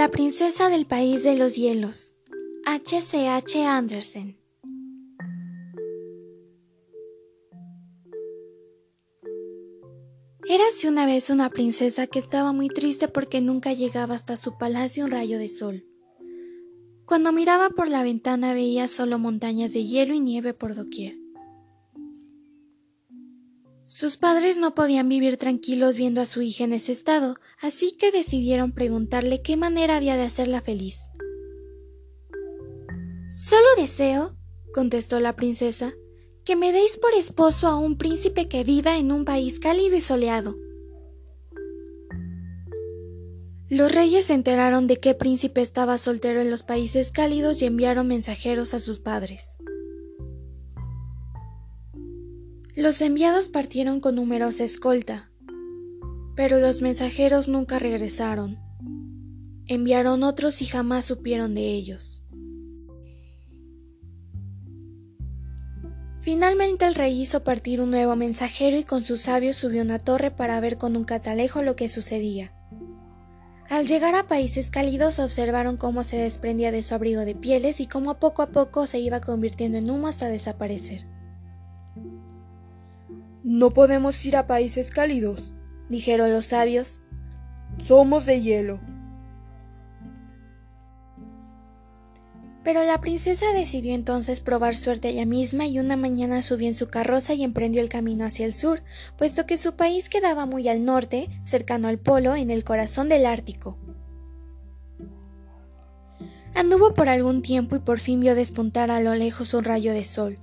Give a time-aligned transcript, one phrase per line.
[0.00, 2.14] La princesa del país de los hielos.
[2.64, 3.00] H.
[3.28, 3.66] H.
[3.66, 4.38] Andersen.
[10.48, 15.04] Érase una vez una princesa que estaba muy triste porque nunca llegaba hasta su palacio
[15.04, 15.84] un rayo de sol.
[17.04, 21.18] Cuando miraba por la ventana veía solo montañas de hielo y nieve por doquier.
[23.92, 28.12] Sus padres no podían vivir tranquilos viendo a su hija en ese estado, así que
[28.12, 31.10] decidieron preguntarle qué manera había de hacerla feliz.
[33.36, 34.36] Solo deseo,
[34.72, 35.92] contestó la princesa,
[36.44, 40.00] que me deis por esposo a un príncipe que viva en un país cálido y
[40.00, 40.56] soleado.
[43.68, 48.06] Los reyes se enteraron de qué príncipe estaba soltero en los países cálidos y enviaron
[48.06, 49.56] mensajeros a sus padres.
[52.76, 55.28] Los enviados partieron con numerosa escolta,
[56.36, 58.60] pero los mensajeros nunca regresaron.
[59.66, 62.22] Enviaron otros y jamás supieron de ellos.
[66.20, 69.98] Finalmente el rey hizo partir un nuevo mensajero y con sus sabios subió a una
[69.98, 72.52] torre para ver con un catalejo lo que sucedía.
[73.68, 77.86] Al llegar a países cálidos observaron cómo se desprendía de su abrigo de pieles y
[77.86, 81.19] cómo poco a poco se iba convirtiendo en humo hasta desaparecer.
[83.42, 85.54] No podemos ir a países cálidos,
[85.88, 87.00] dijeron los sabios.
[87.78, 88.80] Somos de hielo.
[92.62, 96.88] Pero la princesa decidió entonces probar suerte ella misma y una mañana subió en su
[96.88, 98.82] carroza y emprendió el camino hacia el sur,
[99.16, 103.24] puesto que su país quedaba muy al norte, cercano al polo, en el corazón del
[103.24, 103.78] Ártico.
[106.54, 110.04] Anduvo por algún tiempo y por fin vio despuntar a lo lejos un rayo de
[110.04, 110.38] sol.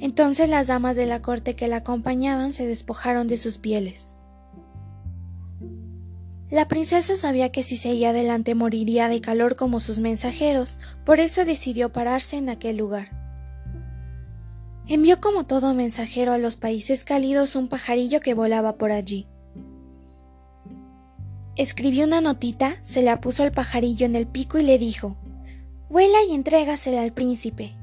[0.00, 4.16] Entonces las damas de la corte que la acompañaban se despojaron de sus pieles.
[6.50, 11.44] La princesa sabía que si seguía adelante moriría de calor como sus mensajeros, por eso
[11.44, 13.08] decidió pararse en aquel lugar.
[14.86, 19.26] Envió como todo mensajero a los países cálidos un pajarillo que volaba por allí.
[21.56, 25.16] Escribió una notita, se la puso al pajarillo en el pico y le dijo,
[25.88, 27.74] Vuela y entrégasela al príncipe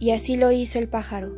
[0.00, 1.34] y así lo hizo el pájaro.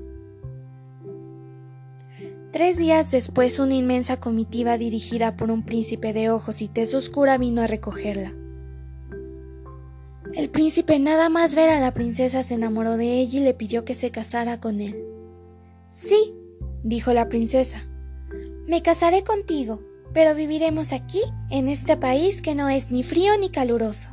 [2.53, 7.39] Tres días después una inmensa comitiva dirigida por un príncipe de ojos y tez oscura
[7.39, 8.35] vino a recogerla.
[10.35, 13.85] El príncipe nada más ver a la princesa se enamoró de ella y le pidió
[13.85, 15.05] que se casara con él.
[15.93, 16.35] Sí,
[16.83, 17.89] dijo la princesa,
[18.67, 19.81] me casaré contigo,
[20.13, 24.11] pero viviremos aquí, en este país que no es ni frío ni caluroso.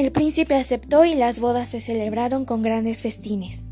[0.00, 3.69] El príncipe aceptó y las bodas se celebraron con grandes festines.